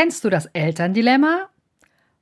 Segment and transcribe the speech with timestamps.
[0.00, 1.48] Kennst du das Elterndilemma?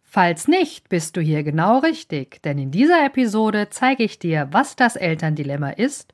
[0.03, 4.77] Falls nicht, bist du hier genau richtig, denn in dieser Episode zeige ich dir, was
[4.77, 6.11] das Elterndilemma ist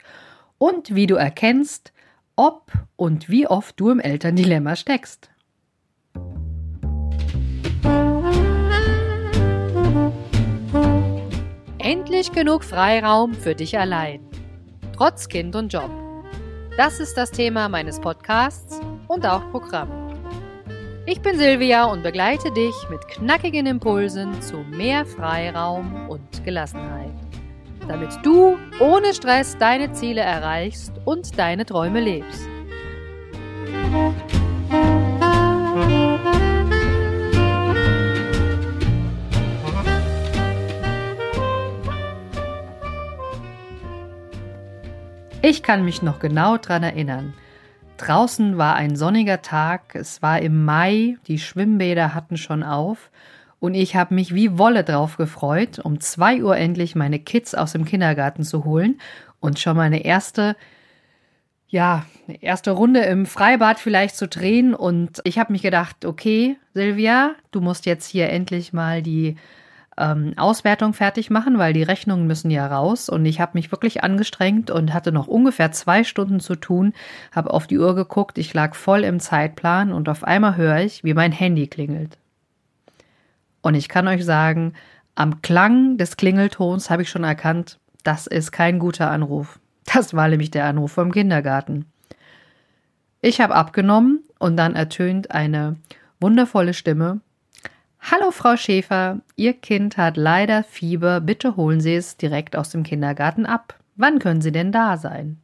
[0.58, 1.92] und wie du erkennst,
[2.34, 5.30] ob und wie oft du im Elterndilemma steckst.
[11.79, 14.20] Endlich genug Freiraum für dich allein.
[14.96, 15.92] Trotz Kind und Job.
[16.76, 20.11] Das ist das Thema meines Podcasts und auch Programm.
[21.05, 27.10] Ich bin Silvia und begleite dich mit knackigen Impulsen zu mehr Freiraum und Gelassenheit,
[27.88, 32.46] damit du ohne Stress deine Ziele erreichst und deine Träume lebst.
[45.43, 47.34] Ich kann mich noch genau daran erinnern.
[48.02, 53.12] Draußen war ein sonniger Tag, es war im Mai, die Schwimmbäder hatten schon auf.
[53.60, 57.71] Und ich habe mich wie Wolle drauf gefreut, um zwei Uhr endlich meine Kids aus
[57.71, 59.01] dem Kindergarten zu holen
[59.38, 60.57] und schon meine erste,
[61.68, 62.04] ja,
[62.41, 64.75] erste Runde im Freibad vielleicht zu drehen.
[64.75, 69.37] Und ich habe mich gedacht, okay, Silvia, du musst jetzt hier endlich mal die
[70.03, 73.08] ähm, Auswertung fertig machen, weil die Rechnungen müssen ja raus.
[73.08, 76.92] Und ich habe mich wirklich angestrengt und hatte noch ungefähr zwei Stunden zu tun,
[77.31, 81.04] habe auf die Uhr geguckt, ich lag voll im Zeitplan und auf einmal höre ich,
[81.04, 82.19] wie mein Handy klingelt.
[83.62, 84.72] Und ich kann euch sagen,
[85.14, 89.60] am Klang des Klingeltons habe ich schon erkannt, das ist kein guter Anruf.
[89.84, 91.86] Das war nämlich der Anruf vom Kindergarten.
[93.20, 95.76] Ich habe abgenommen und dann ertönt eine
[96.19, 97.20] wundervolle Stimme
[98.10, 102.82] Hallo Frau Schäfer, Ihr Kind hat leider Fieber, bitte holen Sie es direkt aus dem
[102.82, 103.78] Kindergarten ab.
[103.94, 105.41] Wann können Sie denn da sein?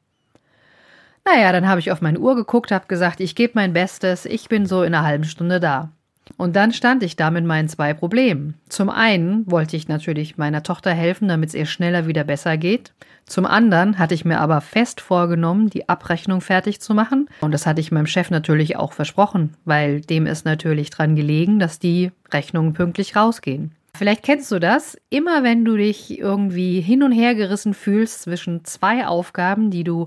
[1.25, 4.49] Naja, dann habe ich auf meine Uhr geguckt, habe gesagt, ich gebe mein Bestes, ich
[4.49, 5.93] bin so in einer halben Stunde da.
[6.37, 8.55] Und dann stand ich da mit meinen zwei Problemen.
[8.69, 12.93] Zum einen wollte ich natürlich meiner Tochter helfen, damit es ihr schneller wieder besser geht.
[13.27, 17.29] Zum anderen hatte ich mir aber fest vorgenommen, die Abrechnung fertig zu machen.
[17.41, 21.59] Und das hatte ich meinem Chef natürlich auch versprochen, weil dem ist natürlich dran gelegen,
[21.59, 23.73] dass die Rechnungen pünktlich rausgehen.
[23.95, 24.97] Vielleicht kennst du das.
[25.11, 30.07] Immer wenn du dich irgendwie hin und her gerissen fühlst zwischen zwei Aufgaben, die du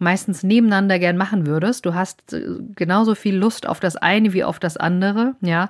[0.00, 1.86] meistens nebeneinander gern machen würdest.
[1.86, 2.42] Du hast äh,
[2.74, 5.68] genauso viel Lust auf das eine wie auf das andere, ja.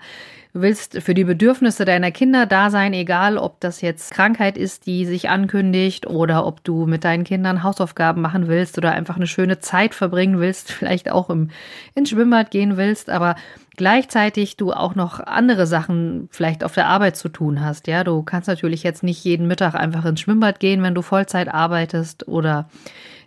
[0.52, 4.86] Du willst für die Bedürfnisse deiner Kinder da sein, egal ob das jetzt Krankheit ist,
[4.86, 9.28] die sich ankündigt oder ob du mit deinen Kindern Hausaufgaben machen willst oder einfach eine
[9.28, 11.50] schöne Zeit verbringen willst, vielleicht auch im,
[11.94, 13.36] ins Schwimmbad gehen willst, aber
[13.76, 17.86] gleichzeitig du auch noch andere Sachen vielleicht auf der Arbeit zu tun hast.
[17.86, 21.48] Ja, du kannst natürlich jetzt nicht jeden Mittag einfach ins Schwimmbad gehen, wenn du Vollzeit
[21.48, 22.68] arbeitest oder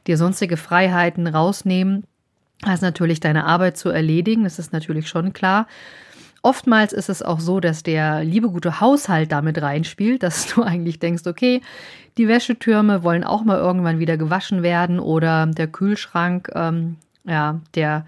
[0.08, 2.03] dir sonstige Freiheiten rausnehmen,
[2.66, 5.68] hast natürlich deine Arbeit zu erledigen, das ist natürlich schon klar.
[6.41, 11.00] Oftmals ist es auch so, dass der liebe gute Haushalt damit reinspielt, dass du eigentlich
[11.00, 11.62] denkst, okay,
[12.18, 18.06] die Wäschetürme wollen auch mal irgendwann wieder gewaschen werden oder der Kühlschrank, ähm, ja, der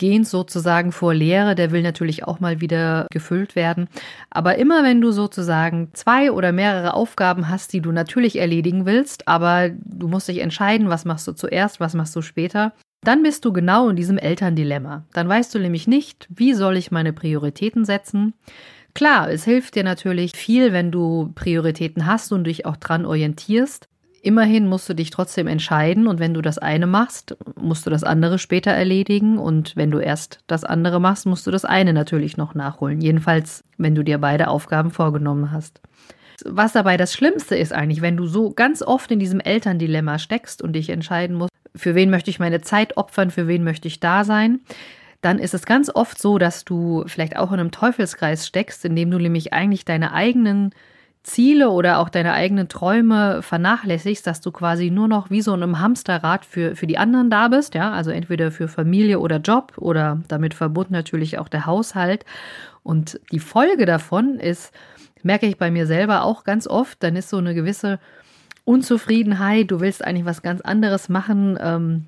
[0.00, 3.86] gehend sozusagen vor Leere, der will natürlich auch mal wieder gefüllt werden.
[4.30, 9.28] Aber immer wenn du sozusagen zwei oder mehrere Aufgaben hast, die du natürlich erledigen willst,
[9.28, 12.72] aber du musst dich entscheiden, was machst du zuerst, was machst du später,
[13.04, 15.04] dann bist du genau in diesem Elterndilemma.
[15.12, 18.32] Dann weißt du nämlich nicht, wie soll ich meine Prioritäten setzen.
[18.94, 23.86] Klar, es hilft dir natürlich viel, wenn du Prioritäten hast und dich auch dran orientierst.
[24.22, 28.04] Immerhin musst du dich trotzdem entscheiden und wenn du das eine machst, musst du das
[28.04, 32.36] andere später erledigen und wenn du erst das andere machst, musst du das eine natürlich
[32.36, 33.00] noch nachholen.
[33.00, 35.80] Jedenfalls, wenn du dir beide Aufgaben vorgenommen hast.
[36.44, 40.60] Was dabei das Schlimmste ist eigentlich, wenn du so ganz oft in diesem Elterndilemma steckst
[40.60, 44.00] und dich entscheiden musst, für wen möchte ich meine Zeit opfern, für wen möchte ich
[44.00, 44.60] da sein,
[45.22, 48.96] dann ist es ganz oft so, dass du vielleicht auch in einem Teufelskreis steckst, in
[48.96, 50.74] dem du nämlich eigentlich deine eigenen
[51.22, 55.62] Ziele oder auch deine eigenen Träume vernachlässigst, dass du quasi nur noch wie so in
[55.62, 59.74] einem Hamsterrad für, für die anderen da bist, ja, also entweder für Familie oder Job
[59.76, 62.24] oder damit verbunden natürlich auch der Haushalt.
[62.82, 64.72] Und die Folge davon ist,
[65.22, 67.98] merke ich bei mir selber auch ganz oft, dann ist so eine gewisse
[68.64, 72.06] Unzufriedenheit, du willst eigentlich was ganz anderes machen, ähm,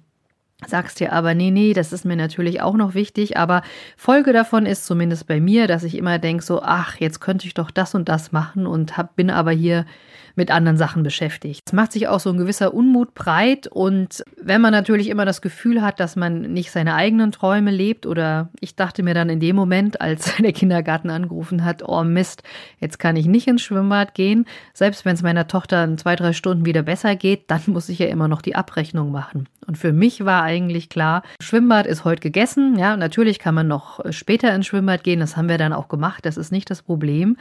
[0.66, 3.62] sagst dir aber, nee, nee, das ist mir natürlich auch noch wichtig, aber
[3.96, 7.54] Folge davon ist zumindest bei mir, dass ich immer denke so, ach, jetzt könnte ich
[7.54, 9.86] doch das und das machen und hab, bin aber hier
[10.34, 11.62] mit anderen Sachen beschäftigt.
[11.66, 15.42] Es macht sich auch so ein gewisser Unmut breit und wenn man natürlich immer das
[15.42, 19.40] Gefühl hat, dass man nicht seine eigenen Träume lebt oder ich dachte mir dann in
[19.40, 22.42] dem Moment, als der Kindergarten angerufen hat, oh Mist,
[22.78, 26.32] jetzt kann ich nicht ins Schwimmbad gehen, selbst wenn es meiner Tochter in zwei, drei
[26.32, 29.48] Stunden wieder besser geht, dann muss ich ja immer noch die Abrechnung machen.
[29.66, 31.22] Und für mich war eigentlich klar.
[31.40, 32.78] Schwimmbad ist heute gegessen.
[32.78, 35.20] Ja, natürlich kann man noch später ins Schwimmbad gehen.
[35.20, 36.26] Das haben wir dann auch gemacht.
[36.26, 37.36] Das ist nicht das Problem.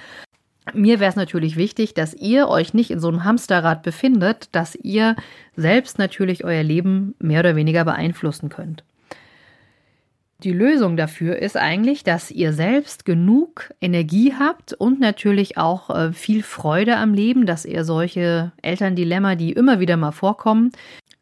[0.73, 4.75] Mir wäre es natürlich wichtig, dass ihr euch nicht in so einem Hamsterrad befindet, dass
[4.75, 5.15] ihr
[5.55, 8.83] selbst natürlich euer Leben mehr oder weniger beeinflussen könnt.
[10.43, 16.13] Die Lösung dafür ist eigentlich, dass ihr selbst genug Energie habt und natürlich auch äh,
[16.13, 20.71] viel Freude am Leben, dass ihr solche Elterndilemma, die immer wieder mal vorkommen,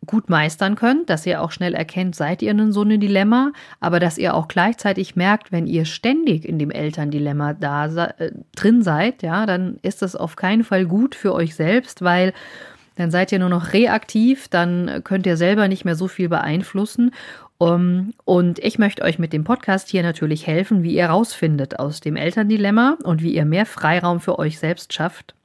[0.05, 3.99] gut meistern könnt, dass ihr auch schnell erkennt, seid ihr in so einem Dilemma, aber
[3.99, 7.85] dass ihr auch gleichzeitig merkt, wenn ihr ständig in dem Elterndilemma da
[8.17, 12.33] äh, drin seid, ja, dann ist das auf keinen Fall gut für euch selbst, weil
[12.95, 17.11] dann seid ihr nur noch reaktiv, dann könnt ihr selber nicht mehr so viel beeinflussen.
[17.57, 21.99] Um, und ich möchte euch mit dem Podcast hier natürlich helfen, wie ihr rausfindet aus
[21.99, 25.35] dem Elterndilemma und wie ihr mehr Freiraum für euch selbst schafft,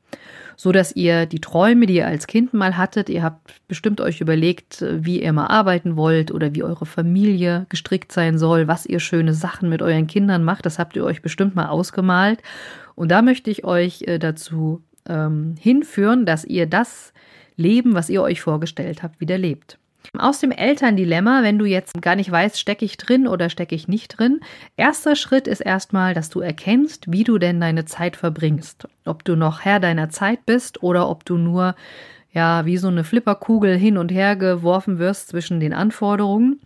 [0.56, 4.20] so dass ihr die Träume, die ihr als Kind mal hattet, ihr habt bestimmt euch
[4.20, 9.00] überlegt, wie ihr mal arbeiten wollt oder wie eure Familie gestrickt sein soll, was ihr
[9.00, 12.40] schöne Sachen mit euren Kindern macht, das habt ihr euch bestimmt mal ausgemalt.
[12.94, 17.12] Und da möchte ich euch äh, dazu ähm, hinführen, dass ihr das
[17.56, 19.78] Leben, was ihr euch vorgestellt habt, wieder lebt.
[20.18, 23.88] Aus dem Elterndilemma, wenn du jetzt gar nicht weißt, stecke ich drin oder stecke ich
[23.88, 24.40] nicht drin,
[24.76, 28.88] erster Schritt ist erstmal, dass du erkennst, wie du denn deine Zeit verbringst.
[29.04, 31.74] Ob du noch Herr deiner Zeit bist oder ob du nur
[32.34, 36.60] ja, wie so eine Flipperkugel hin und her geworfen wirst zwischen den Anforderungen.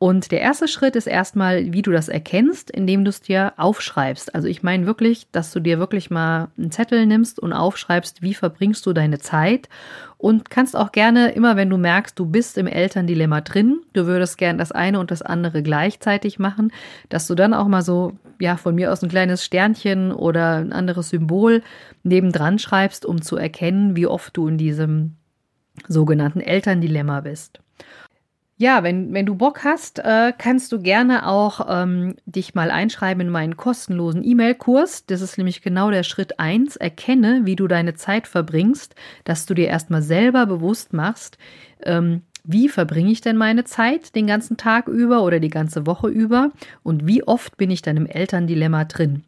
[0.00, 4.32] Und der erste Schritt ist erstmal, wie du das erkennst, indem du es dir aufschreibst.
[4.32, 8.34] Also ich meine wirklich, dass du dir wirklich mal einen Zettel nimmst und aufschreibst, wie
[8.34, 9.68] verbringst du deine Zeit.
[10.16, 14.38] Und kannst auch gerne, immer wenn du merkst, du bist im Elterndilemma drin, du würdest
[14.38, 16.72] gern das eine und das andere gleichzeitig machen,
[17.08, 20.72] dass du dann auch mal so, ja, von mir aus ein kleines Sternchen oder ein
[20.72, 21.62] anderes Symbol
[22.04, 25.16] nebendran schreibst, um zu erkennen, wie oft du in diesem
[25.88, 27.60] sogenannten Elterndilemma bist.
[28.60, 33.20] Ja, wenn, wenn du Bock hast, äh, kannst du gerne auch ähm, dich mal einschreiben
[33.20, 35.06] in meinen kostenlosen E-Mail-Kurs.
[35.06, 36.74] Das ist nämlich genau der Schritt eins.
[36.74, 41.38] Erkenne, wie du deine Zeit verbringst, dass du dir erstmal selber bewusst machst,
[41.84, 46.08] ähm, wie verbringe ich denn meine Zeit den ganzen Tag über oder die ganze Woche
[46.08, 46.50] über
[46.82, 49.22] und wie oft bin ich dann im Elterndilemma drin.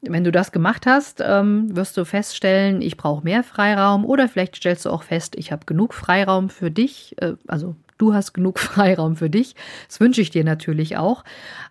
[0.00, 4.56] Wenn du das gemacht hast, ähm, wirst du feststellen, ich brauche mehr Freiraum oder vielleicht
[4.56, 8.58] stellst du auch fest, ich habe genug Freiraum für dich, äh, also Du hast genug
[8.58, 9.54] Freiraum für dich.
[9.86, 11.22] Das wünsche ich dir natürlich auch.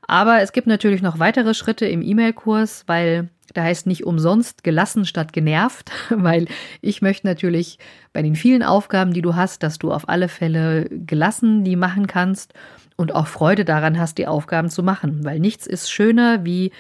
[0.08, 5.06] Aber es gibt natürlich noch weitere Schritte im E-Mail-Kurs, weil da heißt nicht umsonst gelassen
[5.06, 6.48] statt genervt, weil
[6.80, 7.80] ich möchte natürlich
[8.14, 12.08] bei den vielen Aufgaben, die du hast, dass du auf alle Fälle gelassen die machen
[12.08, 12.54] kannst
[12.96, 16.72] und auch Freude daran hast, die Aufgaben zu machen, weil nichts ist schöner wie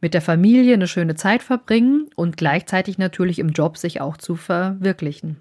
[0.00, 4.36] mit der Familie eine schöne Zeit verbringen und gleichzeitig natürlich im Job sich auch zu
[4.36, 5.40] verwirklichen.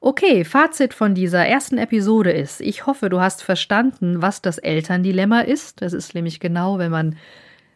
[0.00, 5.40] Okay, Fazit von dieser ersten Episode ist, ich hoffe, du hast verstanden, was das Elterndilemma
[5.40, 5.82] ist.
[5.82, 7.16] Das ist nämlich genau, wenn man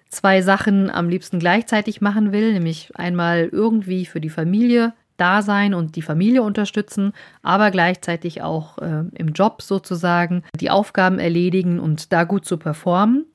[0.09, 5.75] zwei Sachen am liebsten gleichzeitig machen will, nämlich einmal irgendwie für die Familie da sein
[5.75, 12.13] und die Familie unterstützen, aber gleichzeitig auch äh, im Job sozusagen die Aufgaben erledigen und
[12.13, 13.27] da gut zu performen.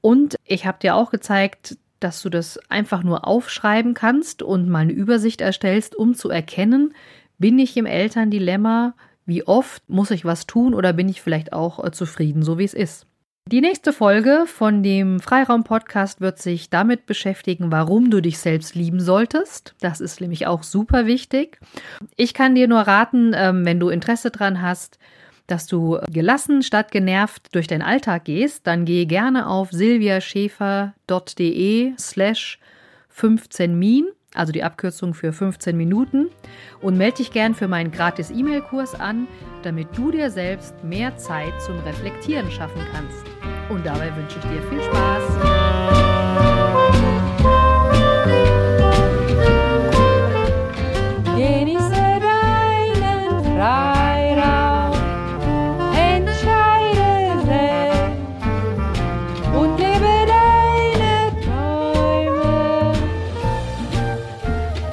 [0.00, 4.80] Und ich habe dir auch gezeigt, dass du das einfach nur aufschreiben kannst und mal
[4.80, 6.94] eine Übersicht erstellst, um zu erkennen,
[7.40, 8.94] bin ich im Elterndilemma?
[9.26, 12.64] Wie oft muss ich was tun oder bin ich vielleicht auch äh, zufrieden, so wie
[12.64, 13.06] es ist?
[13.46, 19.00] Die nächste Folge von dem Freiraum-Podcast wird sich damit beschäftigen, warum du dich selbst lieben
[19.00, 19.74] solltest.
[19.80, 21.58] Das ist nämlich auch super wichtig.
[22.16, 25.00] Ich kann dir nur raten, ähm, wenn du Interesse dran hast,
[25.46, 32.58] dass du gelassen statt genervt durch deinen Alltag gehst, dann geh gerne auf silviaschäfer.de slash
[33.08, 36.28] 15 min also die Abkürzung für 15 Minuten,
[36.80, 39.26] und melde dich gern für meinen gratis E-Mail-Kurs an,
[39.62, 43.24] damit du dir selbst mehr Zeit zum Reflektieren schaffen kannst.
[43.68, 45.49] Und dabei wünsche ich dir viel Spaß.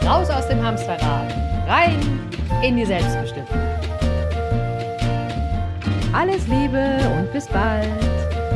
[0.08, 1.34] Raus aus dem Hamsterrad,
[1.68, 2.00] rein
[2.64, 3.50] in die Selbstbestimmung.
[6.14, 7.90] Alles Liebe und bis bald,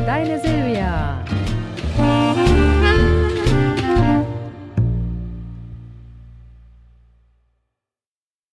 [0.06, 1.21] deine Silvia.